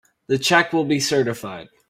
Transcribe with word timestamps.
The 0.25 0.39
check 0.39 0.73
will 0.73 0.85
be 0.85 0.99
certified. 0.99 1.67